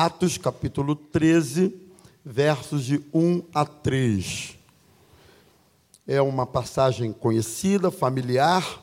[0.00, 1.74] Atos capítulo 13,
[2.24, 4.56] versos de 1 a 3.
[6.06, 8.80] É uma passagem conhecida, familiar,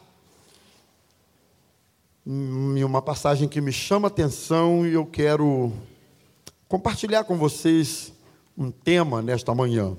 [2.28, 5.72] e uma passagem que me chama atenção e eu quero
[6.68, 8.12] compartilhar com vocês
[8.58, 9.96] um tema nesta manhã.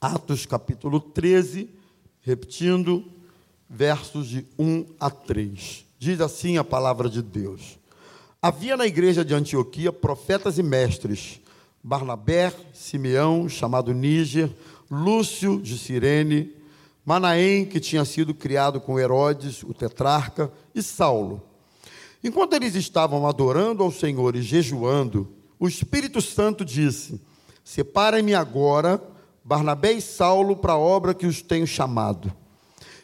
[0.00, 1.68] Atos capítulo 13,
[2.22, 3.04] repetindo,
[3.68, 5.84] versos de 1 a 3.
[5.98, 7.78] Diz assim a palavra de Deus.
[8.46, 11.40] Havia na igreja de Antioquia profetas e mestres,
[11.82, 14.54] Barnabé, Simeão, chamado Níger,
[14.88, 16.54] Lúcio de Cirene,
[17.04, 21.42] Manaém, que tinha sido criado com Herodes, o tetrarca, e Saulo.
[22.22, 27.20] Enquanto eles estavam adorando ao Senhor e jejuando, o Espírito Santo disse:
[27.64, 29.02] Separem-me agora,
[29.42, 32.32] Barnabé e Saulo, para a obra que os tenho chamado.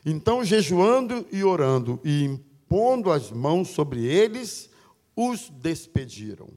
[0.06, 4.70] Então, jejuando e orando e impondo as mãos sobre eles,
[5.16, 6.48] os despediram.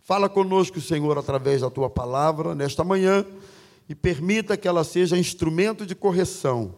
[0.00, 3.24] Fala conosco, Senhor, através da tua palavra nesta manhã
[3.88, 6.74] e permita que ela seja instrumento de correção,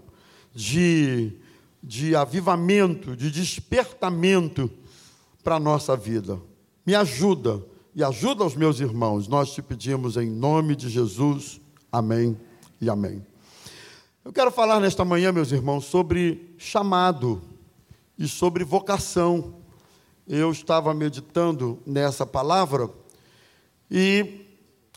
[0.54, 1.32] de,
[1.82, 4.70] de avivamento, de despertamento
[5.42, 6.40] para a nossa vida.
[6.84, 7.62] Me ajuda
[7.94, 9.26] e ajuda os meus irmãos.
[9.26, 11.60] Nós te pedimos em nome de Jesus.
[11.90, 12.36] Amém
[12.80, 13.24] e amém.
[14.24, 17.42] Eu quero falar nesta manhã, meus irmãos, sobre chamado
[18.18, 19.54] e sobre vocação.
[20.28, 22.90] Eu estava meditando nessa palavra
[23.88, 24.44] e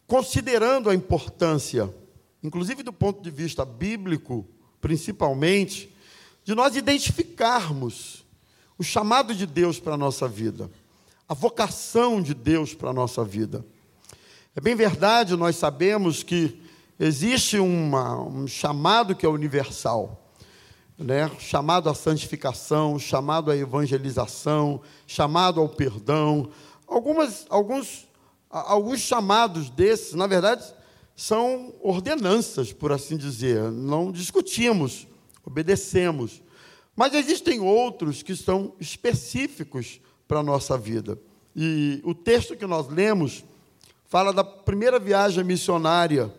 [0.07, 1.93] considerando a importância,
[2.43, 4.43] inclusive do ponto de vista bíblico,
[4.81, 5.95] principalmente,
[6.43, 8.25] de nós identificarmos
[8.75, 10.71] o chamado de Deus para a nossa vida,
[11.27, 13.63] a vocação de Deus para a nossa vida.
[14.55, 16.59] É bem verdade, nós sabemos que
[16.99, 20.27] existe uma, um chamado que é universal,
[20.99, 21.31] né?
[21.39, 26.49] chamado à santificação, chamado à evangelização, chamado ao perdão.
[26.85, 28.07] Algumas, alguns,
[28.49, 30.65] alguns chamados desses, na verdade,
[31.15, 33.71] são ordenanças, por assim dizer.
[33.71, 35.07] Não discutimos,
[35.45, 36.41] obedecemos.
[36.95, 41.17] Mas existem outros que são específicos para a nossa vida.
[41.55, 43.43] E o texto que nós lemos
[44.05, 46.33] fala da primeira viagem missionária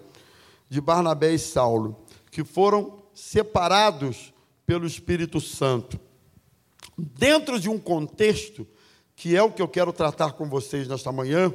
[0.68, 1.96] de Barnabé e Saulo,
[2.30, 4.32] que foram separados
[4.70, 5.98] pelo Espírito Santo.
[6.96, 8.64] Dentro de um contexto,
[9.16, 11.52] que é o que eu quero tratar com vocês nesta manhã,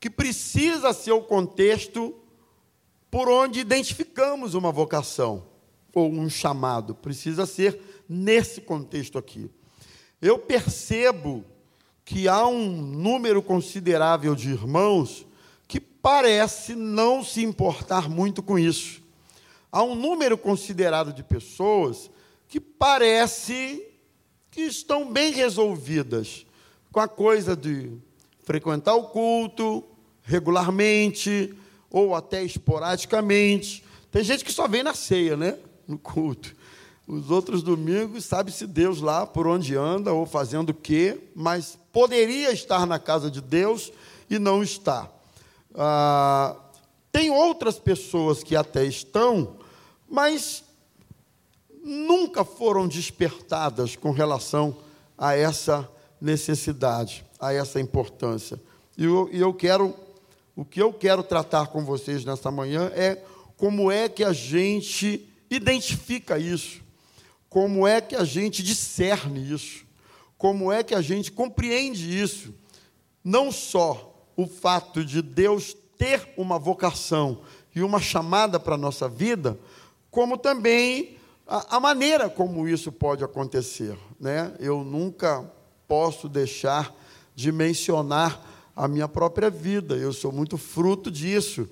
[0.00, 2.14] que precisa ser o contexto
[3.10, 5.44] por onde identificamos uma vocação
[5.92, 9.50] ou um chamado, precisa ser nesse contexto aqui.
[10.18, 11.44] Eu percebo
[12.02, 15.26] que há um número considerável de irmãos
[15.68, 19.02] que parece não se importar muito com isso.
[19.70, 22.10] Há um número considerado de pessoas
[22.54, 23.84] que parece
[24.48, 26.46] que estão bem resolvidas
[26.92, 27.90] com a coisa de
[28.44, 29.82] frequentar o culto
[30.22, 31.52] regularmente
[31.90, 33.84] ou até esporadicamente.
[34.08, 35.58] Tem gente que só vem na ceia, né?
[35.84, 36.54] No culto.
[37.08, 42.52] Os outros domingos, sabe-se Deus lá por onde anda ou fazendo o quê, mas poderia
[42.52, 43.92] estar na casa de Deus
[44.30, 45.10] e não está.
[45.74, 46.54] Ah,
[47.10, 49.56] tem outras pessoas que até estão,
[50.08, 50.62] mas
[51.84, 54.76] nunca foram despertadas com relação
[55.16, 58.58] a essa necessidade, a essa importância.
[58.96, 59.94] E eu, eu quero,
[60.56, 63.22] o que eu quero tratar com vocês nesta manhã é
[63.56, 66.80] como é que a gente identifica isso,
[67.50, 69.84] como é que a gente discerne isso,
[70.38, 72.54] como é que a gente compreende isso.
[73.22, 77.42] Não só o fato de Deus ter uma vocação
[77.74, 79.58] e uma chamada para a nossa vida,
[80.10, 83.98] como também a, a maneira como isso pode acontecer.
[84.18, 84.54] Né?
[84.58, 85.50] Eu nunca
[85.86, 86.94] posso deixar
[87.34, 88.40] de mencionar
[88.76, 91.68] a minha própria vida, eu sou muito fruto disso.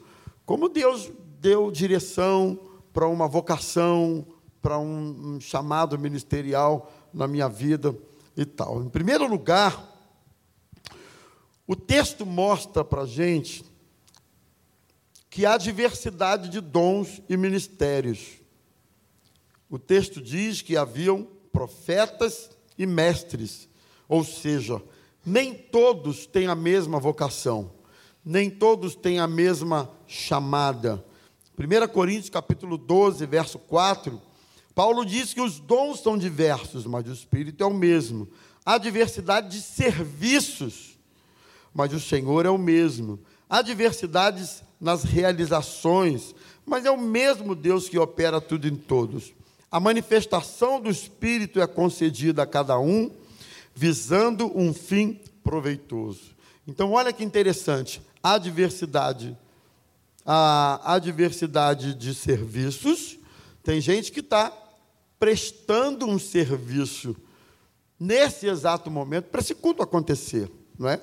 [0.47, 2.59] Como Deus deu direção
[2.93, 4.25] para uma vocação,
[4.61, 7.97] para um, um chamado ministerial na minha vida
[8.37, 8.83] e tal.
[8.83, 9.91] Em primeiro lugar,
[11.67, 13.65] o texto mostra para a gente
[15.29, 18.42] que há diversidade de dons e ministérios.
[19.73, 23.67] O texto diz que haviam profetas e mestres,
[24.07, 24.83] ou seja,
[25.25, 27.73] nem todos têm a mesma vocação,
[28.23, 31.03] nem todos têm a mesma chamada.
[31.59, 34.21] 1 Coríntios capítulo 12, verso 4,
[34.75, 38.29] Paulo diz que os dons são diversos, mas o Espírito é o mesmo.
[38.67, 40.99] Há diversidade de serviços,
[41.73, 43.19] mas o Senhor é o mesmo.
[43.49, 46.35] Há diversidades nas realizações,
[46.67, 49.33] mas é o mesmo Deus que opera tudo em todos.
[49.73, 53.11] A manifestação do Espírito é concedida a cada um,
[53.75, 56.37] visando um fim proveitoso.
[56.69, 59.35] Então, olha que interessante, a diversidade,
[60.27, 63.19] a, a diversidade de serviços,
[63.65, 64.53] tem gente que está
[65.19, 67.17] prestando um serviço
[67.99, 71.01] nesse exato momento para esse culto acontecer, não é?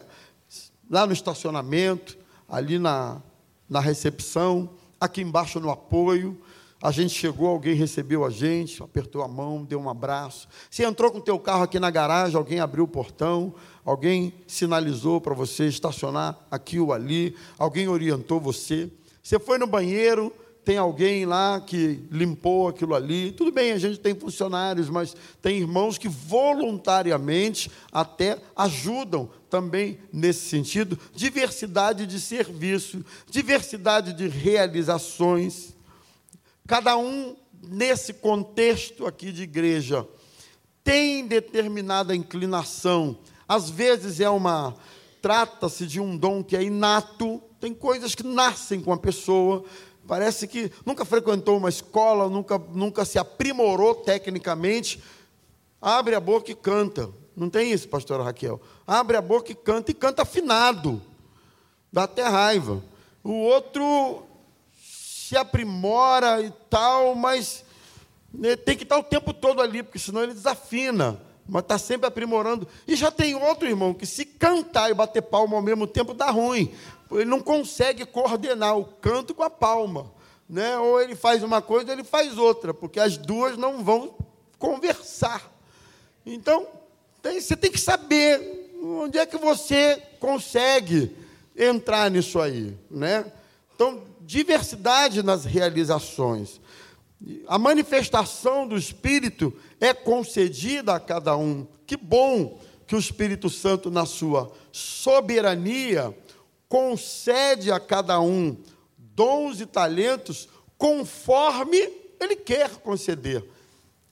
[0.87, 2.15] Lá no estacionamento,
[2.47, 3.19] ali na,
[3.67, 4.69] na recepção,
[5.01, 6.39] aqui embaixo no apoio,
[6.81, 10.47] a gente chegou, alguém recebeu a gente, apertou a mão, deu um abraço.
[10.69, 13.53] Você entrou com o teu carro aqui na garagem, alguém abriu o portão,
[13.83, 18.89] alguém sinalizou para você estacionar aqui ou ali, alguém orientou você.
[19.21, 20.33] Você foi no banheiro,
[20.63, 23.31] tem alguém lá que limpou aquilo ali.
[23.31, 30.47] Tudo bem, a gente tem funcionários, mas tem irmãos que voluntariamente até ajudam também nesse
[30.47, 30.97] sentido.
[31.13, 35.77] Diversidade de serviço, diversidade de realizações.
[36.69, 40.07] Cada um, nesse contexto aqui de igreja,
[40.83, 43.17] tem determinada inclinação.
[43.47, 44.75] Às vezes é uma.
[45.19, 49.65] Trata-se de um dom que é inato, tem coisas que nascem com a pessoa.
[50.07, 55.01] Parece que nunca frequentou uma escola, nunca, nunca se aprimorou tecnicamente.
[55.81, 57.09] Abre a boca e canta.
[57.35, 58.61] Não tem isso, pastora Raquel?
[58.85, 61.01] Abre a boca e canta, e canta afinado.
[61.91, 62.79] Dá até raiva.
[63.23, 64.28] O outro
[65.29, 67.63] se aprimora e tal, mas
[68.33, 71.21] né, tem que estar o tempo todo ali, porque senão ele desafina.
[71.47, 72.67] Mas está sempre aprimorando.
[72.87, 76.31] E já tem outro irmão que, se cantar e bater palma ao mesmo tempo, dá
[76.31, 76.73] ruim.
[77.11, 80.11] Ele não consegue coordenar o canto com a palma.
[80.49, 80.77] Né?
[80.79, 84.15] Ou ele faz uma coisa, ou ele faz outra, porque as duas não vão
[84.57, 85.51] conversar.
[86.25, 86.65] Então,
[87.21, 91.15] tem, você tem que saber onde é que você consegue
[91.55, 92.75] entrar nisso aí.
[92.89, 93.31] Né?
[93.79, 96.59] Então, diversidade nas realizações.
[97.47, 101.65] A manifestação do Espírito é concedida a cada um.
[101.87, 106.13] Que bom que o Espírito Santo, na sua soberania,
[106.67, 108.57] concede a cada um
[108.97, 111.77] dons e talentos conforme
[112.19, 113.45] ele quer conceder.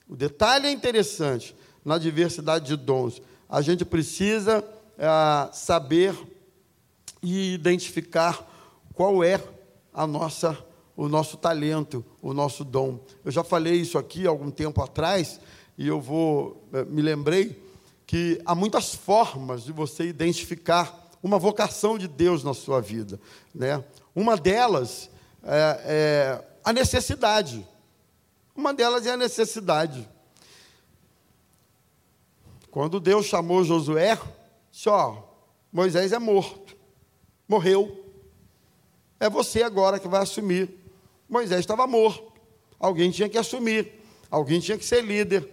[0.08, 1.54] O detalhe é interessante
[1.84, 3.22] na diversidade de dons.
[3.50, 4.64] A gente precisa
[4.98, 6.16] é, saber
[7.22, 8.50] e identificar
[8.94, 9.38] qual é
[9.98, 10.56] a nossa,
[10.96, 13.00] o nosso talento, o nosso dom.
[13.26, 15.40] Eu já falei isso aqui algum tempo atrás
[15.76, 17.60] e eu vou eh, me lembrei
[18.06, 23.20] que há muitas formas de você identificar uma vocação de Deus na sua vida,
[23.54, 23.84] né?
[24.16, 25.10] Uma delas
[25.44, 27.68] é, é a necessidade.
[28.56, 30.08] Uma delas é a necessidade.
[32.70, 34.16] Quando Deus chamou Josué,
[34.72, 35.24] disse: Ó,
[35.74, 36.78] Moisés é morto,
[37.50, 38.07] morreu.
[39.20, 40.70] É você agora que vai assumir.
[41.28, 42.32] Moisés estava morto.
[42.80, 43.92] Alguém tinha que assumir.
[44.30, 45.48] Alguém tinha que ser líder.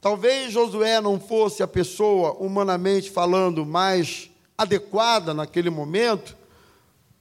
[0.00, 6.36] Talvez Josué não fosse a pessoa, humanamente falando, mais adequada naquele momento.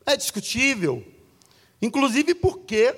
[0.05, 1.03] É discutível.
[1.81, 2.93] Inclusive porque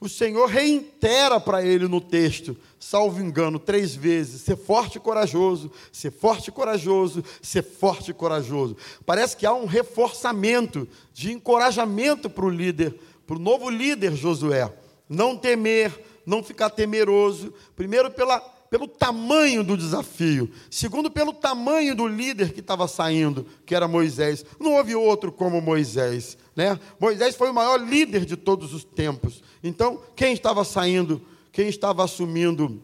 [0.00, 5.70] o Senhor reitera para ele no texto, salvo engano, três vezes: ser forte e corajoso,
[5.90, 8.76] ser forte e corajoso, ser forte e corajoso.
[9.04, 14.72] Parece que há um reforçamento de encorajamento para o líder, para o novo líder Josué.
[15.08, 15.92] Não temer,
[16.24, 17.54] não ficar temeroso.
[17.76, 20.50] Primeiro, pela, pelo tamanho do desafio.
[20.70, 24.44] Segundo, pelo tamanho do líder que estava saindo, que era Moisés.
[24.58, 26.36] Não houve outro como Moisés.
[26.54, 26.78] Né?
[26.98, 29.42] Moisés foi o maior líder de todos os tempos.
[29.62, 31.22] Então, quem estava saindo,
[31.56, 32.82] quem estava assumindo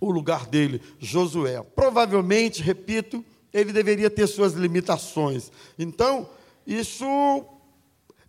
[0.00, 0.80] o lugar dele?
[0.98, 1.62] Josué.
[1.62, 3.22] Provavelmente, repito,
[3.52, 5.52] ele deveria ter suas limitações.
[5.78, 6.26] Então,
[6.66, 7.04] isso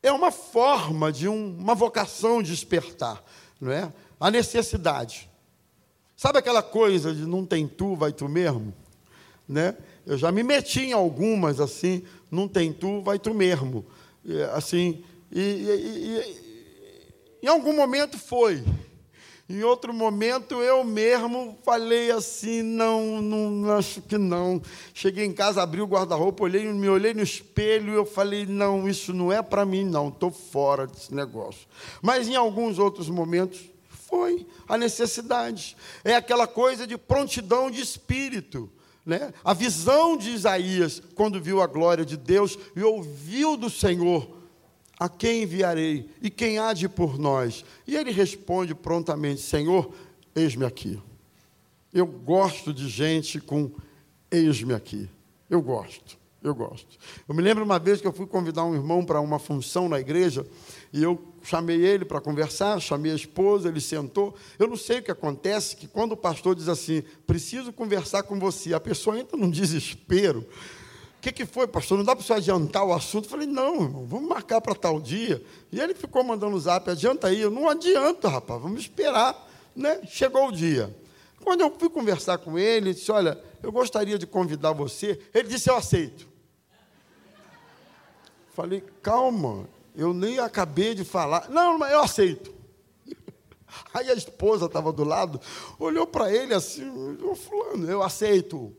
[0.01, 3.23] é uma forma de um, uma vocação de despertar,
[3.61, 3.93] não é?
[4.19, 5.29] A necessidade.
[6.17, 8.73] Sabe aquela coisa de não tem tu, vai tu mesmo?
[9.47, 9.77] Né?
[10.05, 13.85] Eu já me meti em algumas assim, não tem tu, vai tu mesmo
[14.53, 16.27] assim, e, e,
[17.41, 18.61] e, em algum momento foi.
[19.49, 24.61] Em outro momento eu mesmo falei assim, não, não acho que não.
[24.93, 28.87] Cheguei em casa, abri o guarda-roupa, olhei, me olhei no espelho e eu falei, não,
[28.87, 31.67] isso não é para mim, não, estou fora desse negócio.
[32.01, 33.59] Mas em alguns outros momentos
[33.89, 35.75] foi a necessidade.
[36.05, 38.71] É aquela coisa de prontidão de espírito.
[39.05, 39.33] Né?
[39.43, 44.42] A visão de Isaías, quando viu a glória de Deus e ouviu do Senhor:
[44.99, 46.09] A quem enviarei?
[46.21, 47.65] E quem há de por nós?
[47.87, 49.93] E ele responde prontamente: Senhor,
[50.35, 50.99] eis-me aqui.
[51.93, 53.71] Eu gosto de gente com
[54.31, 55.09] eis-me aqui.
[55.49, 56.97] Eu gosto, eu gosto.
[57.27, 59.99] Eu me lembro uma vez que eu fui convidar um irmão para uma função na
[59.99, 60.45] igreja
[60.91, 64.35] e eu chamei ele para conversar, chamei a esposa, ele sentou.
[64.57, 68.39] Eu não sei o que acontece, que quando o pastor diz assim, preciso conversar com
[68.39, 70.47] você, a pessoa entra num desespero.
[71.23, 71.97] Que, que foi, pastor?
[71.97, 73.25] Não dá para você adiantar o assunto?
[73.25, 75.41] Eu falei, não, irmão, vamos marcar para tal dia.
[75.71, 77.39] E ele ficou mandando o zap, adianta aí.
[77.39, 79.49] Eu não adianto, rapaz, vamos esperar.
[79.73, 80.01] Né?
[80.05, 80.93] Chegou o dia.
[81.41, 85.17] Quando eu fui conversar com ele, ele disse, olha, eu gostaria de convidar você.
[85.33, 86.27] Ele disse, eu aceito.
[88.53, 89.65] Falei, calma,
[89.95, 91.49] eu nem acabei de falar.
[91.49, 92.53] Não, mas eu aceito.
[93.93, 95.39] Aí a esposa estava do lado,
[95.79, 96.83] olhou para ele assim,
[97.37, 98.75] fulano, eu aceito.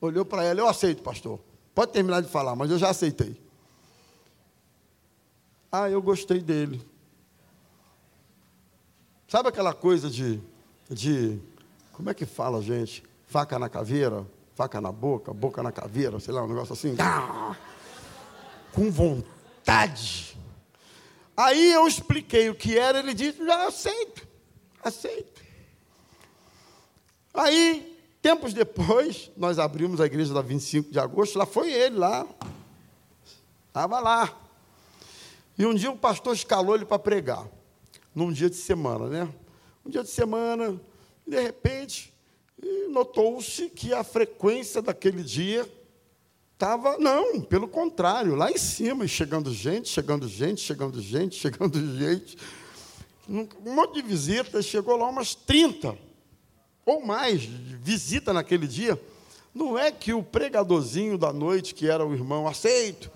[0.00, 1.51] Olhou para ela, eu aceito, pastor.
[1.74, 3.40] Pode terminar de falar, mas eu já aceitei.
[5.70, 6.86] Ah, eu gostei dele.
[9.26, 10.38] Sabe aquela coisa de,
[10.90, 11.40] de
[11.92, 13.02] como é que fala, gente?
[13.26, 16.94] Faca na caveira, faca na boca, boca na caveira, sei lá, um negócio assim.
[16.98, 17.56] Ah,
[18.74, 20.36] com vontade.
[21.34, 24.28] Aí eu expliquei o que era, ele disse, já aceito,
[24.84, 25.42] aceito.
[27.32, 27.91] Aí
[28.22, 32.24] Tempos depois, nós abrimos a igreja da 25 de agosto, lá foi ele, lá.
[33.66, 34.32] Estava lá.
[35.58, 37.44] E um dia o pastor escalou ele para pregar,
[38.14, 39.28] num dia de semana, né?
[39.84, 40.80] Um dia de semana,
[41.26, 42.14] e de repente,
[42.90, 45.68] notou-se que a frequência daquele dia
[46.54, 52.38] estava, não, pelo contrário, lá em cima, chegando gente, chegando gente, chegando gente, chegando gente.
[53.28, 56.11] Um monte de visitas, chegou lá umas 30
[56.84, 59.00] ou mais, visita naquele dia,
[59.54, 63.10] não é que o pregadorzinho da noite, que era o irmão aceito,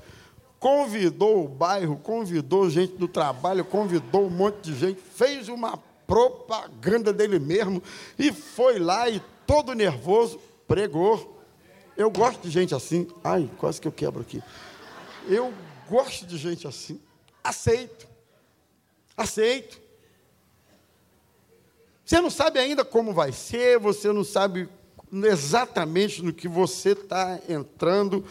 [0.58, 7.12] convidou o bairro, convidou gente do trabalho, convidou um monte de gente, fez uma propaganda
[7.12, 7.82] dele mesmo
[8.18, 11.34] e foi lá e todo nervoso pregou.
[11.96, 13.08] Eu gosto de gente assim.
[13.24, 14.42] Ai, quase que eu quebro aqui.
[15.28, 15.52] Eu
[15.88, 17.00] gosto de gente assim.
[17.42, 18.06] Aceito.
[19.16, 19.80] Aceito.
[22.06, 24.68] Você não sabe ainda como vai ser, você não sabe
[25.12, 28.24] exatamente no que você está entrando.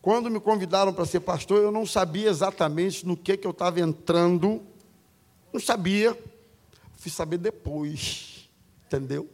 [0.00, 3.80] Quando me convidaram para ser pastor, eu não sabia exatamente no que, que eu estava
[3.80, 4.62] entrando.
[5.52, 6.16] Não sabia.
[6.94, 8.48] Fui saber depois.
[8.86, 9.28] Entendeu?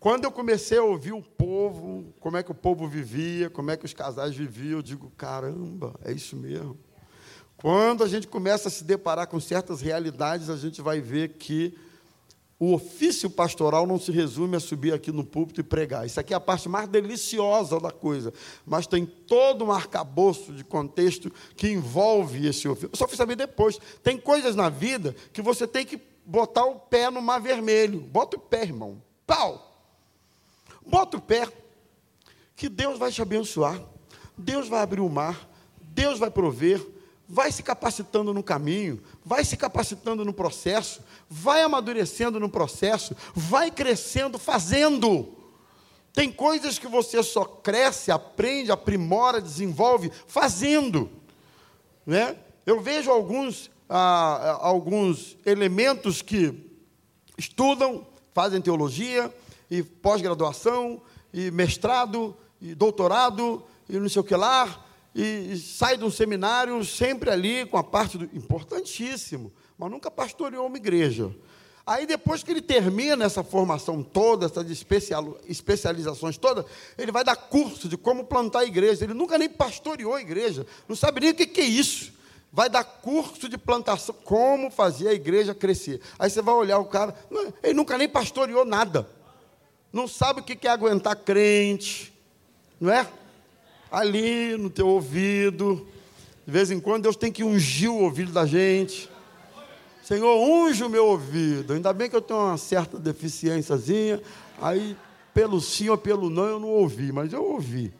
[0.00, 3.76] Quando eu comecei a ouvir o povo, como é que o povo vivia, como é
[3.76, 6.78] que os casais viviam, eu digo: caramba, é isso mesmo.
[7.58, 11.78] Quando a gente começa a se deparar com certas realidades, a gente vai ver que
[12.64, 16.06] o ofício pastoral não se resume a subir aqui no púlpito e pregar.
[16.06, 18.32] Isso aqui é a parte mais deliciosa da coisa.
[18.64, 22.90] Mas tem todo um arcabouço de contexto que envolve esse ofício.
[22.92, 23.80] Eu só fui saber depois.
[24.00, 28.00] Tem coisas na vida que você tem que botar o pé no mar vermelho.
[28.00, 29.02] Bota o pé, irmão.
[29.26, 29.84] Pau!
[30.86, 31.48] Bota o pé,
[32.54, 33.82] que Deus vai te abençoar.
[34.38, 35.50] Deus vai abrir o mar.
[35.80, 36.80] Deus vai prover
[37.32, 43.70] vai se capacitando no caminho, vai se capacitando no processo, vai amadurecendo no processo, vai
[43.70, 45.34] crescendo fazendo.
[46.12, 51.10] Tem coisas que você só cresce, aprende, aprimora, desenvolve fazendo.
[52.04, 52.36] Né?
[52.66, 56.70] Eu vejo alguns, ah, alguns elementos que
[57.38, 59.34] estudam, fazem teologia,
[59.70, 61.00] e pós-graduação,
[61.32, 64.84] e mestrado, e doutorado, e não sei o que lá,
[65.14, 70.66] e, sai de um seminário sempre ali com a parte do importantíssimo, mas nunca pastoreou
[70.66, 71.34] uma igreja.
[71.84, 76.64] Aí depois que ele termina essa formação toda, essas especial, especializações todas,
[76.96, 79.04] ele vai dar curso de como plantar a igreja.
[79.04, 82.12] Ele nunca nem pastoreou a igreja, não sabe nem o que, que é isso.
[82.52, 86.00] Vai dar curso de plantação, como fazer a igreja crescer.
[86.18, 87.16] Aí você vai olhar o cara,
[87.62, 89.08] ele nunca nem pastoreou nada.
[89.92, 92.12] Não sabe o que é aguentar crente,
[92.80, 93.06] não é?
[93.92, 95.86] Ali no teu ouvido.
[96.46, 99.08] De vez em quando Deus tem que ungir o ouvido da gente.
[100.02, 101.74] Senhor, unge o meu ouvido.
[101.74, 104.20] Ainda bem que eu tenho uma certa deficiênciazinha.
[104.60, 104.96] Aí,
[105.34, 107.92] pelo sim ou pelo não, eu não ouvi, mas eu ouvi.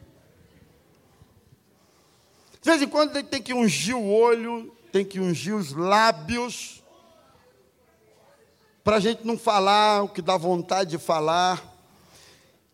[2.61, 6.81] De vez em quando tem que ungir o olho, tem que ungir os lábios,
[8.83, 11.72] para a gente não falar o que dá vontade de falar.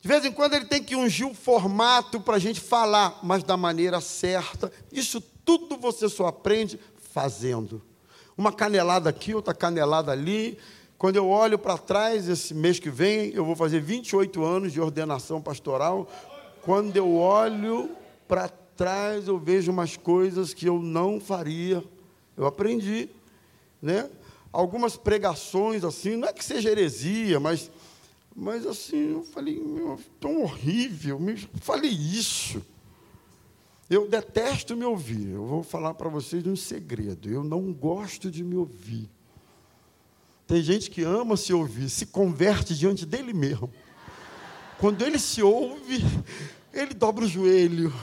[0.01, 3.43] De vez em quando ele tem que ungir o formato para a gente falar, mas
[3.43, 4.71] da maneira certa.
[4.91, 6.79] Isso tudo você só aprende
[7.11, 7.81] fazendo.
[8.37, 10.57] Uma canelada aqui, outra canelada ali.
[10.97, 14.79] Quando eu olho para trás, esse mês que vem, eu vou fazer 28 anos de
[14.79, 16.07] ordenação pastoral.
[16.61, 17.89] Quando eu olho
[18.25, 21.83] para trás, eu vejo umas coisas que eu não faria.
[22.37, 23.09] Eu aprendi,
[23.81, 24.09] né?
[24.51, 27.69] Algumas pregações assim, não é que seja heresia, mas
[28.39, 31.19] mas assim, eu falei, meu, tão horrível,
[31.55, 32.63] falei isso.
[33.89, 35.31] Eu detesto me ouvir.
[35.31, 37.29] Eu vou falar para vocês um segredo.
[37.29, 39.09] Eu não gosto de me ouvir.
[40.47, 43.69] Tem gente que ama se ouvir, se converte diante dele mesmo.
[44.79, 46.01] Quando ele se ouve,
[46.73, 47.93] ele dobra o joelho,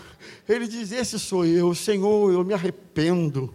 [0.47, 3.55] ele diz: Esse sou eu, Senhor, eu me arrependo.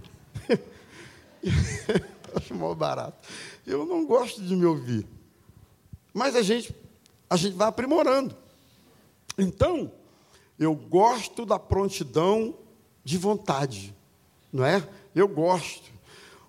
[2.35, 3.27] Acho mal barato.
[3.67, 5.05] Eu não gosto de me ouvir.
[6.13, 6.75] Mas a gente,
[7.29, 8.35] a gente vai aprimorando.
[9.37, 9.91] Então,
[10.59, 12.55] eu gosto da prontidão
[13.03, 13.95] de vontade,
[14.51, 14.87] não é?
[15.15, 15.91] Eu gosto.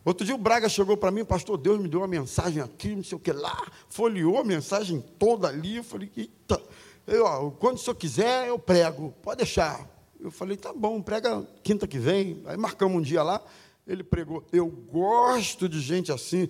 [0.04, 3.04] Outro dia o Braga chegou para mim, pastor, Deus me deu uma mensagem aqui, não
[3.04, 6.60] sei o que lá, folheou a mensagem toda ali, eu falei, eita,
[7.06, 9.88] eu, ó, quando o senhor quiser, eu prego, pode deixar.
[10.20, 13.40] Eu falei, tá bom, prega quinta que vem, aí marcamos um dia lá,
[13.86, 14.44] ele pregou.
[14.52, 16.48] Eu gosto de gente assim,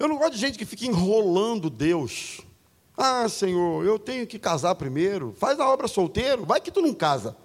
[0.00, 2.40] eu não gosto de gente que fica enrolando Deus.
[2.96, 6.92] Ah, Senhor, eu tenho que casar primeiro, faz a obra solteiro, vai que tu não
[6.92, 7.36] casa.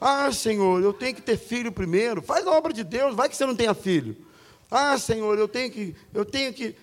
[0.00, 2.20] Ah, Senhor, eu tenho que ter filho primeiro.
[2.20, 4.16] Faz a obra de Deus, vai que você não tenha filho.
[4.70, 6.76] Ah, Senhor, eu tenho que, eu tenho que.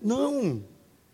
[0.00, 0.64] Não.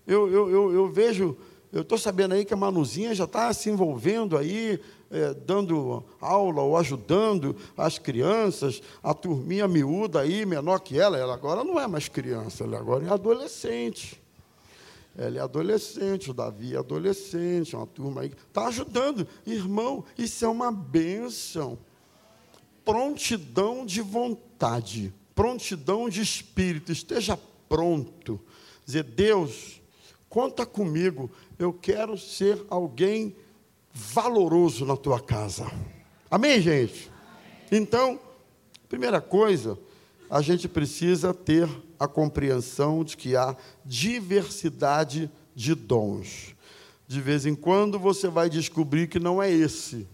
[0.06, 1.37] Eu, eu, eu, eu vejo,
[1.72, 6.62] eu estou sabendo aí que a Manuzinha já está se envolvendo aí, é, dando aula
[6.62, 11.86] ou ajudando as crianças, a turminha miúda aí, menor que ela, ela agora não é
[11.86, 14.20] mais criança, ela agora é adolescente.
[15.16, 18.32] Ela é adolescente, o Davi é adolescente, uma turma aí.
[18.48, 19.26] Está ajudando.
[19.44, 21.76] Irmão, isso é uma bênção.
[22.84, 26.92] Prontidão de vontade, prontidão de espírito.
[26.92, 27.36] Esteja
[27.68, 28.40] pronto.
[28.86, 29.82] Dizer, Deus,
[30.28, 31.28] conta comigo.
[31.58, 33.34] Eu quero ser alguém
[33.92, 35.71] valoroso na tua casa.
[36.30, 37.11] Amém, gente?
[37.71, 38.18] Então,
[38.88, 39.78] primeira coisa,
[40.30, 41.68] a gente precisa ter
[41.99, 46.54] a compreensão de que há diversidade de dons.
[47.07, 50.07] De vez em quando você vai descobrir que não é esse,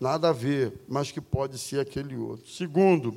[0.00, 2.50] nada a ver, mas que pode ser aquele outro.
[2.50, 3.16] Segundo,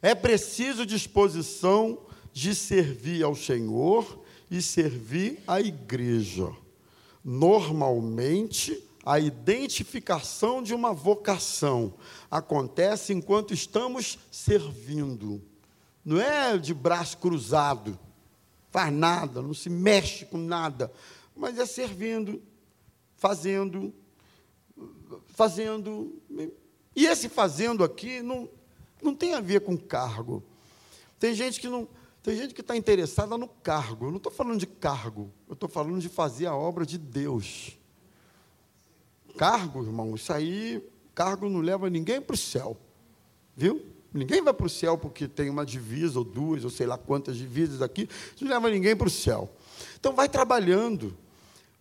[0.00, 1.98] é preciso disposição
[2.32, 6.50] de servir ao Senhor e servir à igreja.
[7.30, 11.92] Normalmente, a identificação de uma vocação
[12.30, 15.42] acontece enquanto estamos servindo.
[16.02, 17.98] Não é de braço cruzado,
[18.70, 20.90] faz nada, não se mexe com nada,
[21.36, 22.40] mas é servindo,
[23.14, 23.92] fazendo,
[25.26, 26.18] fazendo.
[26.96, 28.48] E esse fazendo aqui não,
[29.02, 30.42] não tem a ver com cargo.
[31.20, 31.86] Tem gente que não.
[32.22, 34.06] Tem gente que está interessada no cargo.
[34.06, 37.78] Eu não estou falando de cargo, eu estou falando de fazer a obra de Deus.
[39.36, 40.82] Cargo, irmão, isso aí,
[41.14, 42.76] cargo não leva ninguém para o céu.
[43.56, 43.84] Viu?
[44.12, 47.36] Ninguém vai para o céu porque tem uma divisa ou duas, ou sei lá quantas
[47.36, 48.08] divisas aqui.
[48.34, 49.50] Isso não leva ninguém para o céu.
[49.98, 51.16] Então, vai trabalhando.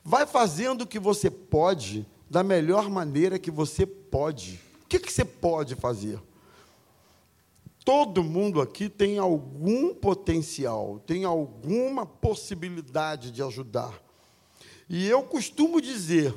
[0.04, 4.60] Vai fazendo o que você pode, da melhor maneira que você pode.
[4.84, 6.20] O que, que você pode fazer?
[7.88, 13.98] Todo mundo aqui tem algum potencial, tem alguma possibilidade de ajudar.
[14.90, 16.36] E eu costumo dizer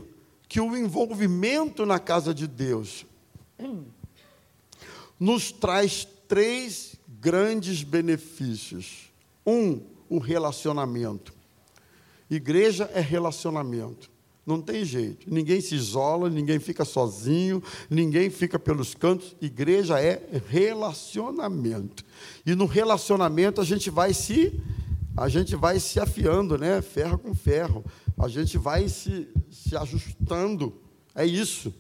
[0.49, 3.05] que o envolvimento na casa de Deus
[5.19, 9.11] nos traz três grandes benefícios.
[9.45, 11.35] Um, o relacionamento.
[12.31, 14.09] Igreja é relacionamento.
[14.47, 15.33] Não tem jeito.
[15.33, 19.37] Ninguém se isola, ninguém fica sozinho, ninguém fica pelos cantos.
[19.41, 22.05] Igreja é relacionamento.
[22.45, 24.61] E no relacionamento a gente vai se
[25.17, 26.81] a gente vai se afiando, né?
[26.81, 27.85] Ferro com ferro
[28.21, 30.75] a gente vai se, se ajustando.
[31.15, 31.73] É isso.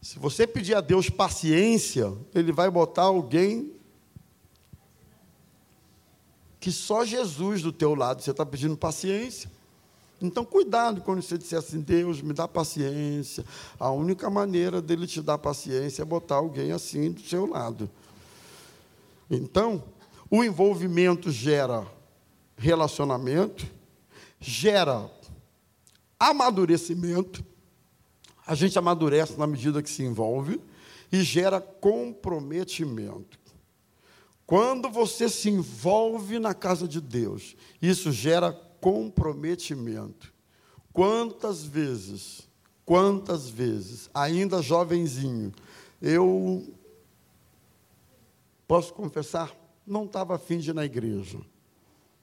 [0.00, 3.72] Se você pedir a Deus paciência, Ele vai botar alguém
[6.58, 8.22] que só Jesus do teu lado.
[8.22, 9.50] Você está pedindo paciência.
[10.20, 13.44] Então, cuidado quando você disser assim: Deus, me dá paciência.
[13.78, 17.90] A única maneira dele te dar paciência é botar alguém assim do seu lado.
[19.30, 19.82] Então,
[20.30, 21.86] o envolvimento gera
[22.56, 23.66] relacionamento,
[24.40, 25.10] gera
[26.18, 27.44] amadurecimento,
[28.46, 30.60] a gente amadurece na medida que se envolve,
[31.12, 33.38] e gera comprometimento.
[34.46, 38.52] Quando você se envolve na casa de Deus, isso gera
[38.86, 40.32] comprometimento.
[40.92, 42.48] Quantas vezes,
[42.84, 45.52] quantas vezes, ainda jovenzinho,
[46.00, 46.72] eu
[48.64, 49.52] posso confessar,
[49.84, 51.40] não estava afim de ir na igreja.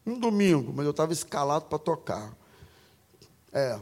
[0.06, 2.34] Um domingo, mas eu estava escalado para tocar.
[3.52, 3.78] É.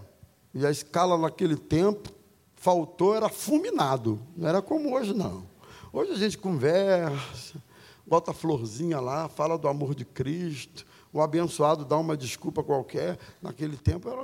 [0.51, 2.09] E a escala naquele tempo,
[2.55, 4.19] faltou, era fulminado.
[4.35, 5.45] Não era como hoje, não.
[5.93, 7.61] Hoje a gente conversa,
[8.07, 10.89] bota a florzinha lá, fala do amor de Cristo.
[11.13, 13.17] O abençoado dá uma desculpa qualquer.
[13.41, 14.21] Naquele tempo era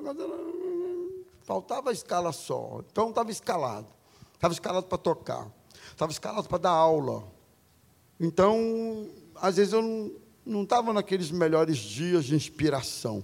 [1.43, 2.81] faltava escala só.
[2.91, 3.87] Então estava escalado.
[4.33, 5.47] Estava escalado para tocar.
[5.91, 7.23] Estava escalado para dar aula.
[8.19, 10.11] Então, às vezes eu não
[10.47, 13.23] não estava naqueles melhores dias de inspiração.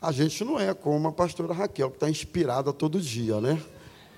[0.00, 3.62] A gente não é como a pastora Raquel, que está inspirada todo dia, né?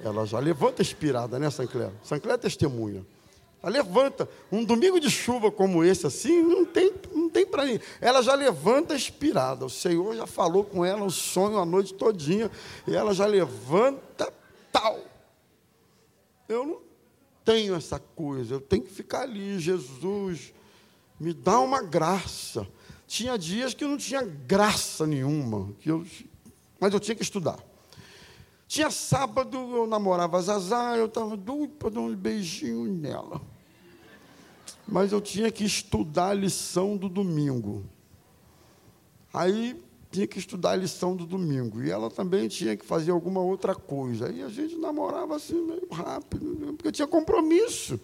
[0.01, 1.93] Ela já levanta inspirada, né, Sancler?
[2.03, 3.07] Sancler é testemunha.
[3.63, 4.29] Ela levanta.
[4.51, 7.81] Um domingo de chuva como esse, assim, não tem, não tem para ir.
[8.01, 9.65] Ela já levanta inspirada.
[9.65, 12.51] O Senhor já falou com ela o sonho a noite todinha.
[12.87, 14.33] E ela já levanta
[14.73, 14.99] tal.
[16.49, 16.79] Eu não
[17.45, 18.55] tenho essa coisa.
[18.55, 20.53] Eu tenho que ficar ali, Jesus.
[21.21, 22.67] Me dá uma graça.
[23.07, 25.73] Tinha dias que eu não tinha graça nenhuma.
[25.79, 26.05] Que eu,
[26.81, 27.59] mas eu tinha que estudar.
[28.67, 33.52] Tinha sábado, eu namorava a Zazá, eu estava doido para dar um beijinho nela.
[34.87, 37.85] Mas eu tinha que estudar a lição do domingo.
[39.33, 41.83] Aí tinha que estudar a lição do domingo.
[41.83, 44.29] E ela também tinha que fazer alguma outra coisa.
[44.29, 47.99] Aí a gente namorava assim meio rápido, porque tinha compromisso.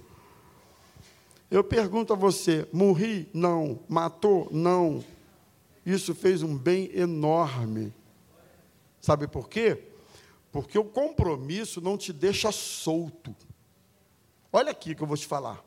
[1.51, 3.29] Eu pergunto a você: morri?
[3.33, 3.81] Não.
[3.89, 4.49] Matou?
[4.51, 5.05] Não.
[5.85, 7.93] Isso fez um bem enorme.
[9.01, 9.83] Sabe por quê?
[10.51, 13.35] Porque o compromisso não te deixa solto.
[14.53, 15.65] Olha aqui que eu vou te falar.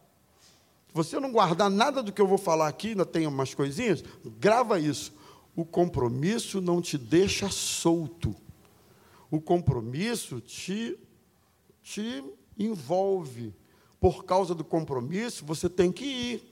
[0.91, 4.03] Se você não guardar nada do que eu vou falar aqui, ainda tem umas coisinhas,
[4.37, 5.13] grava isso.
[5.55, 8.35] O compromisso não te deixa solto.
[9.29, 10.99] O compromisso te,
[11.81, 12.21] te
[12.59, 13.53] envolve.
[14.01, 16.43] Por causa do compromisso, você tem que ir.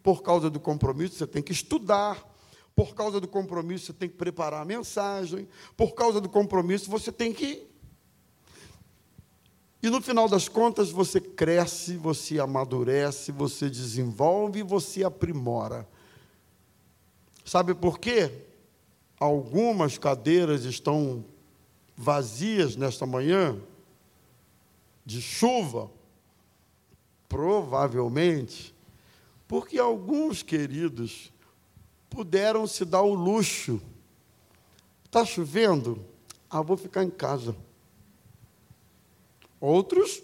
[0.00, 2.24] Por causa do compromisso, você tem que estudar.
[2.76, 5.48] Por causa do compromisso, você tem que preparar a mensagem.
[5.76, 7.66] Por causa do compromisso, você tem que.
[9.82, 15.88] E no final das contas, você cresce, você amadurece, você desenvolve você aprimora.
[17.44, 18.30] Sabe por quê?
[19.18, 21.24] Algumas cadeiras estão
[21.96, 23.58] vazias nesta manhã,
[25.04, 25.90] de chuva,
[27.28, 28.72] provavelmente,
[29.48, 31.32] porque alguns queridos
[32.08, 33.80] puderam se dar o luxo.
[35.04, 36.04] Está chovendo?
[36.48, 37.56] Ah, vou ficar em casa.
[39.62, 40.20] Outros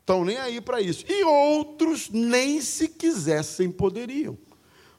[0.00, 1.04] estão nem aí para isso.
[1.08, 4.36] E outros nem se quisessem poderiam.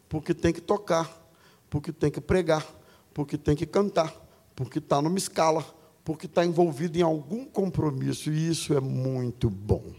[0.07, 1.29] Porque tem que tocar,
[1.69, 2.65] porque tem que pregar,
[3.13, 4.15] porque tem que cantar,
[4.55, 5.65] porque está numa escala,
[6.01, 8.31] porque está envolvido em algum compromisso.
[8.31, 9.93] E isso é muito bom.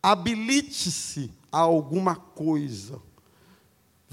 [0.00, 3.02] Habilite-se a alguma coisa.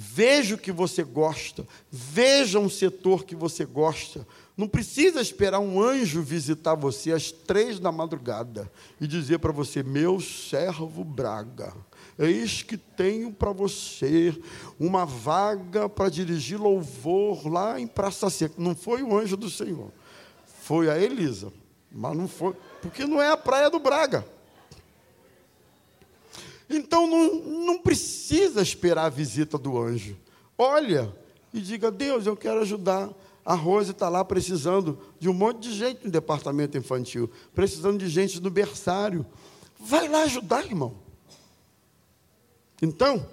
[0.01, 4.25] Veja o que você gosta, veja um setor que você gosta.
[4.55, 9.83] Não precisa esperar um anjo visitar você às três da madrugada e dizer para você:
[9.83, 11.73] Meu servo Braga,
[12.17, 14.33] eis que tenho para você
[14.79, 18.55] uma vaga para dirigir louvor lá em Praça Seca.
[18.57, 19.91] Não foi o anjo do Senhor,
[20.61, 21.51] foi a Elisa,
[21.91, 24.25] mas não foi, porque não é a praia do Braga.
[26.69, 30.15] Então não, não precisa esperar a visita do anjo.
[30.57, 31.13] Olha
[31.53, 33.09] e diga: Deus, eu quero ajudar.
[33.43, 38.07] A Rose está lá precisando de um monte de gente no departamento infantil, precisando de
[38.07, 39.25] gente no berçário.
[39.79, 40.93] Vai lá ajudar, irmão.
[42.81, 43.25] Então,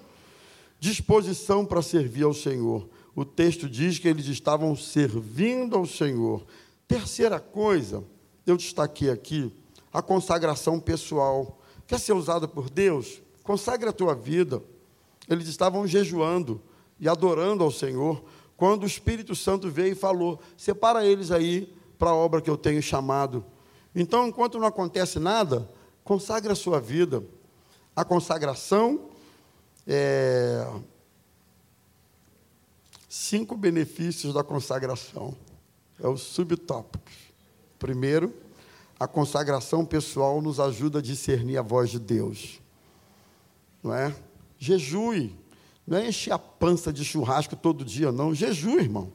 [0.79, 2.89] disposição para servir ao Senhor.
[3.15, 6.45] O texto diz que eles estavam servindo ao Senhor.
[6.87, 8.03] Terceira coisa,
[8.45, 9.51] eu destaquei aqui,
[9.93, 11.59] a consagração pessoal.
[11.85, 13.21] Quer ser usado por Deus?
[13.47, 14.61] Consagre a tua vida.
[15.29, 16.61] Eles estavam jejuando
[16.99, 18.21] e adorando ao Senhor,
[18.57, 22.57] quando o Espírito Santo veio e falou: separa eles aí para a obra que eu
[22.57, 23.45] tenho chamado.
[23.95, 25.65] Então, enquanto não acontece nada,
[26.03, 27.23] consagre a sua vida.
[27.95, 29.11] A consagração
[29.87, 30.67] é.
[33.07, 35.33] Cinco benefícios da consagração.
[36.03, 37.05] É o subtópico.
[37.79, 38.33] Primeiro,
[38.99, 42.59] a consagração pessoal nos ajuda a discernir a voz de Deus
[43.83, 44.15] não é?
[44.57, 45.35] Jejue.
[45.85, 48.33] Não é encher a pança de churrasco todo dia, não.
[48.33, 49.11] Jejue, irmão.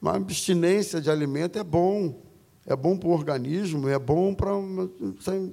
[0.00, 2.22] Uma abstinência de alimento é bom.
[2.66, 4.52] É bom para o organismo, é bom para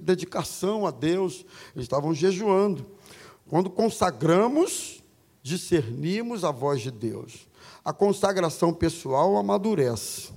[0.01, 1.45] dedicação a Deus.
[1.73, 2.85] Eles estavam jejuando.
[3.47, 5.03] Quando consagramos,
[5.41, 7.47] discernimos a voz de Deus.
[7.83, 10.31] A consagração pessoal amadurece.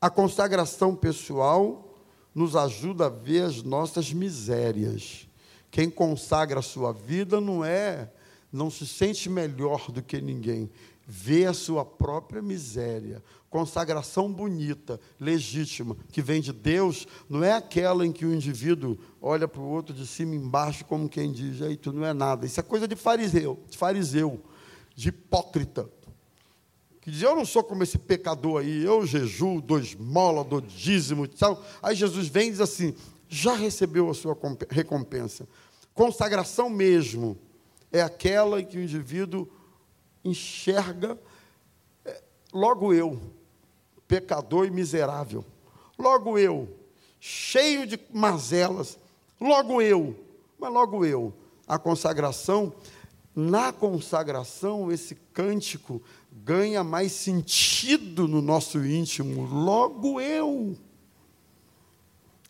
[0.00, 1.94] A consagração pessoal
[2.34, 5.27] nos ajuda a ver as nossas misérias.
[5.70, 8.10] Quem consagra a sua vida não é,
[8.52, 10.70] não se sente melhor do que ninguém,
[11.06, 13.22] vê a sua própria miséria.
[13.48, 19.48] Consagração bonita, legítima, que vem de Deus, não é aquela em que o indivíduo olha
[19.48, 22.44] para o outro de cima e embaixo, como quem diz, aí tu não é nada.
[22.44, 24.42] Isso é coisa de fariseu, de fariseu,
[24.94, 25.88] de hipócrita.
[27.00, 31.26] Que diz, eu não sou como esse pecador aí, eu jejuo, dou esmola, dou dízimo
[31.26, 31.64] tal.
[31.82, 32.94] Aí Jesus vem e diz assim:
[33.28, 34.36] já recebeu a sua
[34.70, 35.46] recompensa.
[35.94, 37.36] Consagração mesmo
[37.92, 39.48] é aquela em que o indivíduo
[40.24, 41.18] enxerga,
[42.04, 43.20] é, logo eu,
[44.06, 45.44] pecador e miserável,
[45.98, 46.68] logo eu,
[47.20, 48.98] cheio de mazelas,
[49.40, 50.16] logo eu,
[50.58, 51.32] mas logo eu,
[51.66, 52.72] a consagração,
[53.34, 60.76] na consagração, esse cântico ganha mais sentido no nosso íntimo, logo eu.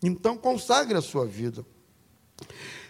[0.01, 1.65] Então consagre a sua vida.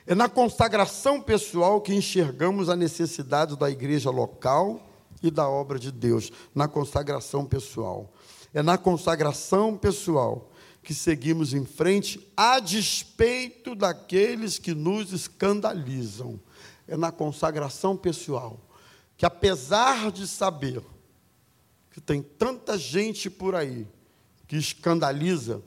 [0.05, 4.89] É na consagração pessoal que enxergamos a necessidade da igreja local
[5.21, 8.11] e da obra de Deus, na consagração pessoal.
[8.53, 10.49] É na consagração pessoal
[10.81, 16.39] que seguimos em frente a despeito daqueles que nos escandalizam.
[16.87, 18.59] É na consagração pessoal
[19.15, 20.81] que, apesar de saber
[21.91, 23.85] que tem tanta gente por aí
[24.47, 25.61] que escandaliza,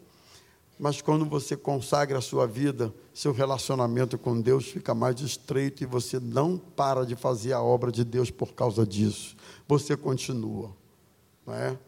[0.82, 5.86] mas quando você consagra a sua vida, seu relacionamento com Deus fica mais estreito e
[5.86, 9.36] você não para de fazer a obra de Deus por causa disso.
[9.68, 10.76] Você continua,
[11.46, 11.78] não é?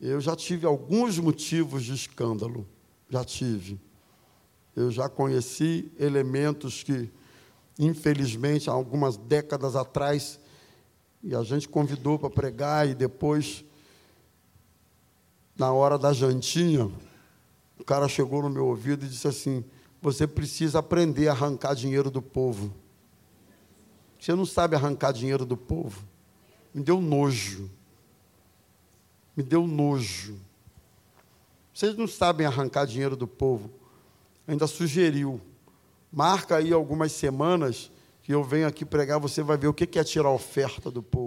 [0.00, 2.66] Eu já tive alguns motivos de escândalo,
[3.08, 3.80] já tive.
[4.74, 7.08] Eu já conheci elementos que,
[7.78, 10.40] infelizmente, há algumas décadas atrás,
[11.22, 13.64] e a gente convidou para pregar, e depois,
[15.56, 16.90] na hora da jantinha,
[17.82, 19.64] o cara chegou no meu ouvido e disse assim:
[20.00, 22.74] Você precisa aprender a arrancar dinheiro do povo.
[24.18, 26.04] Você não sabe arrancar dinheiro do povo.
[26.72, 27.70] Me deu nojo
[29.36, 30.38] me deu nojo.
[31.72, 33.70] Vocês não sabem arrancar dinheiro do povo.
[34.46, 35.40] Ainda sugeriu.
[36.12, 37.90] Marca aí algumas semanas
[38.22, 41.21] que eu venho aqui pregar, você vai ver o que é tirar oferta do povo.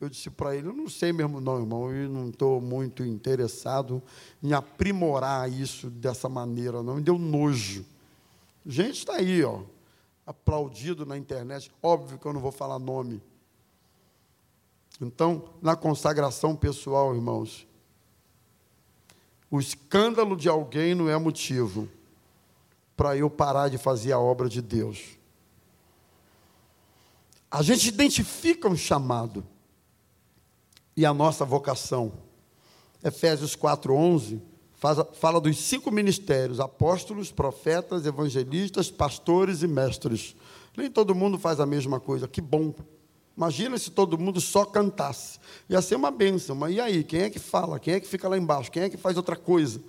[0.00, 4.02] Eu disse para ele, eu não sei mesmo não, irmão, eu não estou muito interessado
[4.42, 6.94] em aprimorar isso dessa maneira, não.
[6.94, 7.84] Me deu nojo.
[8.64, 9.60] Gente está aí, ó,
[10.26, 11.70] aplaudido na internet.
[11.82, 13.22] Óbvio que eu não vou falar nome.
[14.98, 17.66] Então, na consagração pessoal, irmãos,
[19.50, 21.86] o escândalo de alguém não é motivo
[22.96, 25.18] para eu parar de fazer a obra de Deus.
[27.50, 29.44] A gente identifica um chamado
[31.00, 32.12] e a nossa vocação.
[33.02, 34.38] Efésios 4:11
[35.14, 40.36] fala dos cinco ministérios: apóstolos, profetas, evangelistas, pastores e mestres.
[40.76, 42.28] Nem todo mundo faz a mesma coisa.
[42.28, 42.74] Que bom.
[43.34, 45.38] Imagina se todo mundo só cantasse.
[45.70, 47.02] Ia ser uma bênção, mas e aí?
[47.02, 47.80] Quem é que fala?
[47.80, 48.70] Quem é que fica lá embaixo?
[48.70, 49.80] Quem é que faz outra coisa?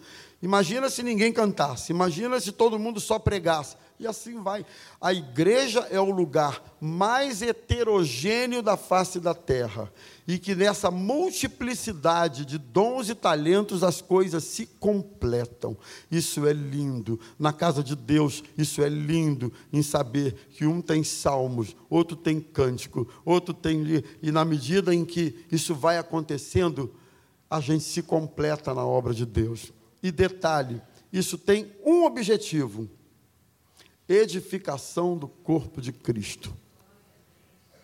[0.41, 1.91] Imagina se ninguém cantasse.
[1.91, 3.75] Imagina se todo mundo só pregasse.
[4.01, 4.65] E assim vai.
[4.99, 9.93] A igreja é o lugar mais heterogêneo da face da terra.
[10.27, 15.77] E que nessa multiplicidade de dons e talentos as coisas se completam.
[16.09, 17.19] Isso é lindo.
[17.37, 22.41] Na casa de Deus, isso é lindo em saber que um tem salmos, outro tem
[22.41, 24.03] cântico, outro tem.
[24.19, 26.91] E na medida em que isso vai acontecendo,
[27.47, 29.71] a gente se completa na obra de Deus.
[30.01, 30.81] E detalhe:
[31.13, 32.89] isso tem um objetivo
[34.11, 36.53] edificação do corpo de Cristo.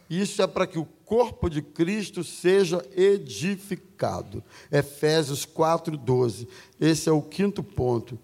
[0.10, 4.44] Isso é para que o corpo de Cristo seja edificado.
[4.72, 6.48] Efésios 4:12.
[6.80, 8.18] Esse é o quinto ponto.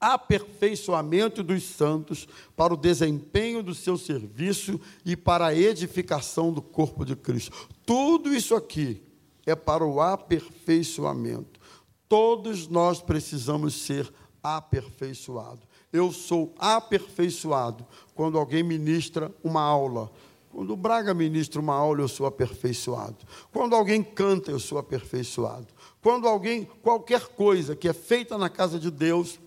[0.00, 7.04] Aperfeiçoamento dos santos para o desempenho do seu serviço e para a edificação do corpo
[7.04, 7.68] de Cristo.
[7.84, 9.02] Tudo isso aqui
[9.46, 11.60] é para o aperfeiçoamento.
[12.08, 20.10] Todos nós precisamos ser aperfeiçoados eu sou aperfeiçoado quando alguém ministra uma aula.
[20.50, 23.16] Quando o Braga ministra uma aula, eu sou aperfeiçoado.
[23.52, 25.66] Quando alguém canta, eu sou aperfeiçoado.
[26.00, 29.38] Quando alguém, qualquer coisa que é feita na casa de Deus,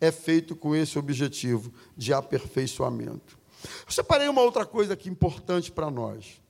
[0.00, 3.36] é feito com esse objetivo de aperfeiçoamento.
[3.84, 6.40] Eu separei uma outra coisa aqui importante para nós.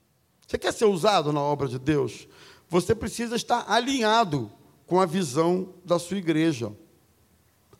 [0.46, 2.28] Você quer ser usado na obra de Deus?
[2.68, 4.50] Você precisa estar alinhado
[4.86, 6.72] com a visão da sua igreja.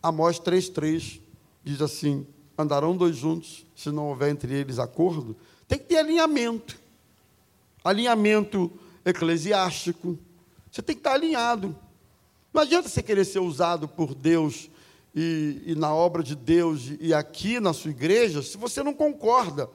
[0.03, 1.21] Amós 3,3
[1.65, 5.37] diz assim: andarão dois juntos, se não houver entre eles acordo.
[5.67, 6.79] Tem que ter alinhamento.
[7.85, 8.71] Alinhamento
[9.05, 10.19] eclesiástico.
[10.71, 11.77] Você tem que estar alinhado.
[12.53, 14.71] Não adianta você querer ser usado por Deus
[15.15, 19.69] e, e na obra de Deus e aqui na sua igreja, se você não concorda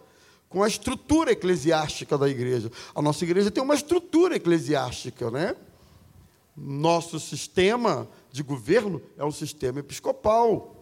[0.49, 2.71] com a estrutura eclesiástica da igreja.
[2.93, 5.55] A nossa igreja tem uma estrutura eclesiástica, né?
[6.55, 10.75] Nosso sistema de governo é o sistema episcopal.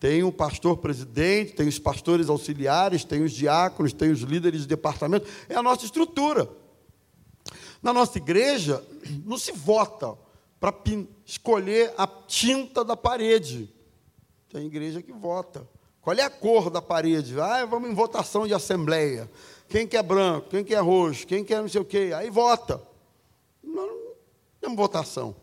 [0.00, 4.66] Tem o pastor presidente, tem os pastores auxiliares, tem os diáconos, tem os líderes de
[4.66, 5.30] departamento.
[5.48, 6.50] É a nossa estrutura.
[7.80, 8.84] Na nossa igreja,
[9.24, 10.18] não se vota
[10.58, 10.74] para
[11.24, 13.72] escolher a tinta da parede.
[14.50, 15.66] Tem igreja que vota
[16.00, 17.40] Qual é a cor da parede?
[17.40, 19.30] Ah, vamos em votação de assembleia.
[19.68, 22.10] Quem quer branco, quem quer roxo, quem quer não sei o quê.
[22.12, 22.82] Aí vota.
[23.62, 24.14] Não, não
[24.60, 25.41] temos votação.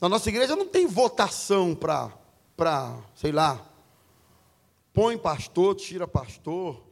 [0.00, 3.60] Na nossa igreja não tem votação para, sei lá,
[4.94, 6.82] põe pastor, tira pastor,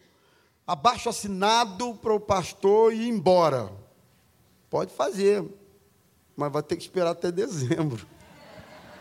[0.66, 3.72] abaixo assinado para o pastor ir embora.
[4.68, 5.42] Pode fazer,
[6.36, 8.06] mas vai ter que esperar até dezembro.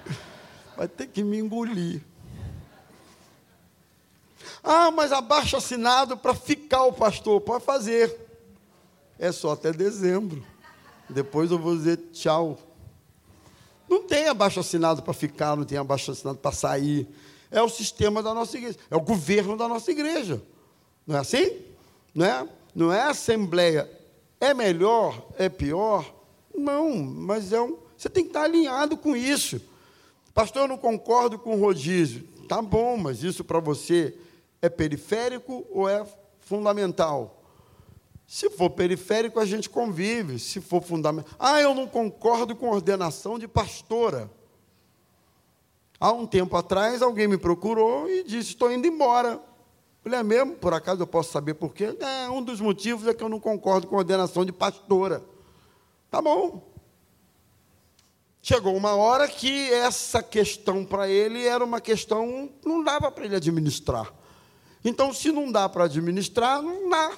[0.78, 2.04] Vai ter que me engolir.
[4.64, 7.42] Ah, mas abaixo assinado para ficar o pastor.
[7.42, 8.16] Pode fazer.
[9.18, 10.46] É só até dezembro.
[11.10, 12.67] Depois eu vou dizer tchau.
[13.90, 17.08] Não tem abaixo assinado para ficar, não tem abaixo assinado para sair.
[17.50, 20.42] É o sistema da nossa igreja, é o governo da nossa igreja.
[21.06, 21.62] Não é assim?
[22.14, 22.48] Não é?
[22.76, 23.90] Não é assembleia.
[24.40, 25.28] É melhor?
[25.38, 26.14] É pior?
[26.54, 29.62] Não, mas é um, você tem que estar alinhado com isso.
[30.34, 32.28] Pastor, eu não concordo com o rodízio.
[32.48, 34.16] Tá bom, mas isso para você
[34.62, 36.06] é periférico ou é
[36.42, 37.37] fundamental?
[38.28, 40.38] Se for periférico, a gente convive.
[40.38, 41.34] Se for fundamental.
[41.40, 44.30] Ah, eu não concordo com ordenação de pastora.
[45.98, 49.42] Há um tempo atrás, alguém me procurou e disse: Estou indo embora.
[50.04, 50.56] Falei, é mesmo?
[50.56, 51.98] Por acaso eu posso saber por quê?
[52.00, 55.24] É, um dos motivos é que eu não concordo com ordenação de pastora.
[56.12, 56.68] Tá bom.
[58.42, 63.36] Chegou uma hora que essa questão para ele era uma questão, não dava para ele
[63.36, 64.14] administrar.
[64.86, 67.12] Então, se não dá para administrar, não dá.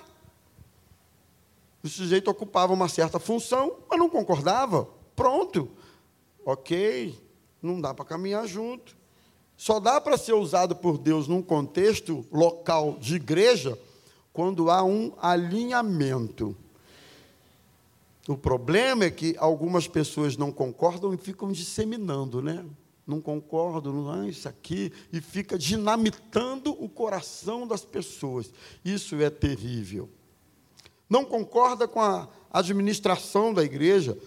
[1.83, 4.87] O sujeito ocupava uma certa função, mas não concordava.
[5.15, 5.69] Pronto.
[6.45, 7.17] Ok,
[7.61, 8.97] não dá para caminhar junto.
[9.55, 13.77] Só dá para ser usado por Deus num contexto local de igreja
[14.31, 16.55] quando há um alinhamento.
[18.27, 22.65] O problema é que algumas pessoas não concordam e ficam disseminando, né?
[23.05, 28.51] Não concordam, não é isso aqui, e fica dinamitando o coração das pessoas.
[28.85, 30.07] Isso é terrível.
[31.09, 34.17] Não concorda com a administração da igreja,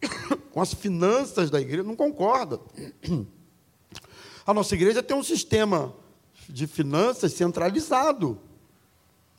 [0.50, 2.58] com as finanças da igreja, não concorda.
[4.46, 5.94] A nossa igreja tem um sistema
[6.48, 8.40] de finanças centralizado.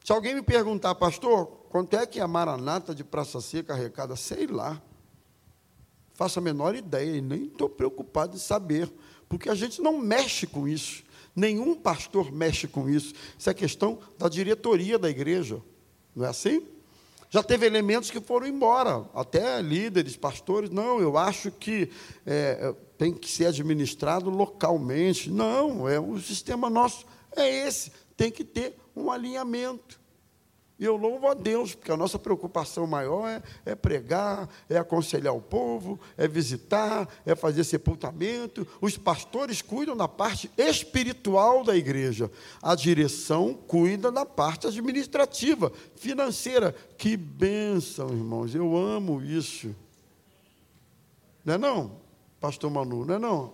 [0.04, 4.16] Se alguém me perguntar, pastor, Quanto é que a Maranata de Praça Seca arrecada?
[4.16, 4.80] Sei lá.
[6.14, 8.94] Faço a menor ideia e nem estou preocupado em saber,
[9.28, 11.04] porque a gente não mexe com isso.
[11.36, 13.16] Nenhum pastor mexe com isso.
[13.40, 15.64] Isso é questão da diretoria da igreja.
[16.16, 16.64] Não é assim?
[17.34, 20.70] Já teve elementos que foram embora, até líderes, pastores.
[20.70, 21.90] Não, eu acho que
[22.28, 25.32] é, é tem que ser administrado localmente.
[25.32, 27.92] Não, é o sistema nosso é esse.
[28.16, 30.00] Tem que ter um alinhamento.
[30.80, 35.34] E eu louvo a Deus, porque a nossa preocupação maior é, é, pregar, é aconselhar
[35.34, 38.68] o povo, é visitar, é fazer sepultamento.
[38.82, 42.30] Os pastores cuidam da parte espiritual da igreja.
[42.62, 46.76] A direção cuida da parte administrativa, financeira.
[46.98, 48.56] Que bênção, irmãos.
[48.56, 49.76] Eu amo isso.
[51.46, 51.92] Não é não,
[52.40, 53.06] pastor Manu?
[53.06, 53.54] Não é não,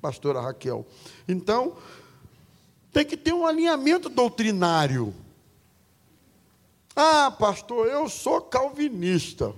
[0.00, 0.84] pastora Raquel?
[1.28, 1.76] Então,
[2.92, 5.14] tem que ter um alinhamento doutrinário.
[7.02, 9.54] Ah, pastor, eu sou calvinista.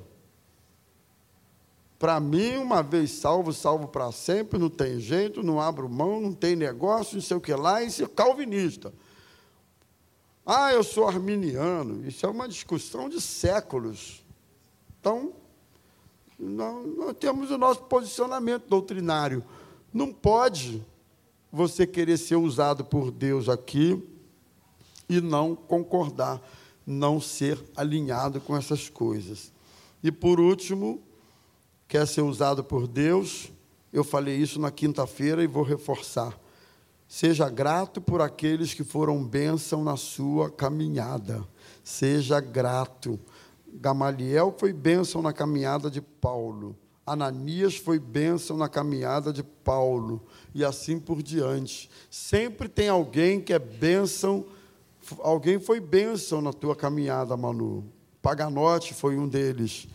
[1.98, 6.32] Para mim, uma vez salvo, salvo para sempre, não tem jeito, não abro mão, não
[6.32, 8.94] tem negócio, não sei o que lá, isso é calvinista.
[10.46, 12.06] Ah, eu sou arminiano.
[12.06, 14.24] Isso é uma discussão de séculos.
[15.00, 15.32] Então,
[16.38, 19.44] nós, nós temos o nosso posicionamento doutrinário.
[19.92, 20.80] Não pode
[21.50, 24.00] você querer ser usado por Deus aqui
[25.08, 26.40] e não concordar
[26.86, 29.52] não ser alinhado com essas coisas.
[30.02, 31.00] E por último,
[31.86, 33.52] quer ser usado por Deus,
[33.92, 36.38] eu falei isso na quinta-feira e vou reforçar.
[37.06, 41.46] Seja grato por aqueles que foram bênção na sua caminhada.
[41.84, 43.20] Seja grato.
[43.70, 46.74] Gamaliel foi bênção na caminhada de Paulo.
[47.04, 50.22] Ananias foi bênção na caminhada de Paulo.
[50.54, 51.90] E assim por diante.
[52.10, 54.46] Sempre tem alguém que é bênção
[55.20, 57.84] alguém foi bênção na tua caminhada, Manu.
[58.20, 59.88] Paganote foi um deles,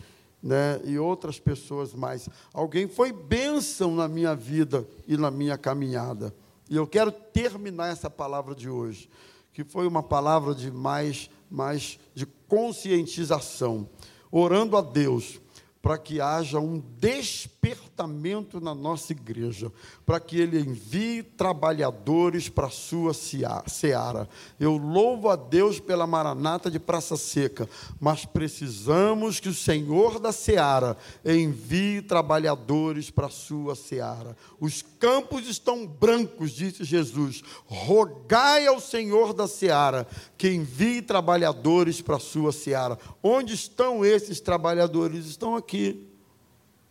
[0.43, 0.81] né?
[0.83, 2.27] E outras pessoas mais.
[2.53, 6.33] Alguém foi bênção na minha vida e na minha caminhada.
[6.69, 9.09] E eu quero terminar essa palavra de hoje,
[9.53, 13.89] que foi uma palavra de mais, mais de conscientização,
[14.29, 15.39] orando a Deus
[15.81, 19.71] para que haja um despertamento na nossa igreja,
[20.05, 24.27] para que Ele envie trabalhadores para a sua seara.
[24.59, 27.69] Eu louvo a Deus pela maranata de Praça Seca,
[27.99, 34.35] mas precisamos que o Senhor da seara envie trabalhadores para a sua seara.
[34.59, 37.43] Os campos estão brancos, disse Jesus.
[37.65, 40.07] Rogai ao Senhor da seara
[40.37, 42.97] que envie trabalhadores para a sua seara.
[43.21, 45.25] Onde estão esses trabalhadores?
[45.25, 46.07] Estão aqui aqui.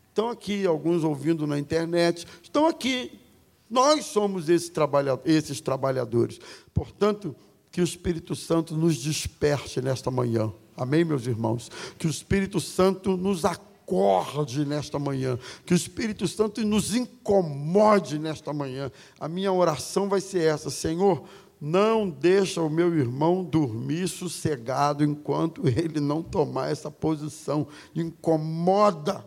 [0.09, 3.21] Estão aqui, alguns ouvindo na internet, estão aqui.
[3.69, 6.41] Nós somos esses, trabalha esses trabalhadores.
[6.73, 7.37] Portanto,
[7.71, 10.51] que o Espírito Santo nos desperte nesta manhã.
[10.75, 11.71] Amém, meus irmãos?
[11.99, 15.39] Que o Espírito Santo nos acorde nesta manhã.
[15.67, 18.91] Que o Espírito Santo nos incomode nesta manhã.
[19.21, 21.25] A minha oração vai ser essa: Senhor,
[21.61, 27.67] não deixa o meu irmão dormir sossegado enquanto ele não tomar essa posição.
[27.95, 29.25] Incomoda,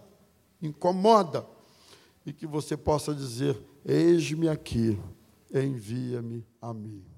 [0.61, 1.45] incomoda.
[2.25, 4.99] E que você possa dizer: Eis-me aqui,
[5.53, 7.08] envia-me a mim.